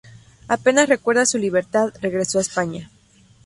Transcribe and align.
Apenas 0.47 0.89
recuperada 0.89 1.27
su 1.27 1.37
libertad, 1.37 1.93
regresó 2.01 2.39
a 2.39 2.41
España. 2.41 2.89